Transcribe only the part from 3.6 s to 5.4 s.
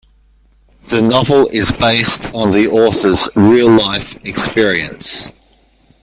life experience.